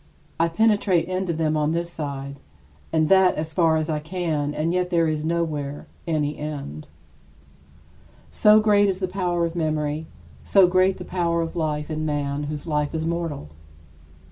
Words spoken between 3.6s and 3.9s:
as